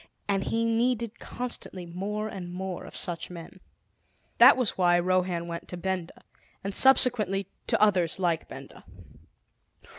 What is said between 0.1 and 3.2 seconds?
And he needed constantly more and more of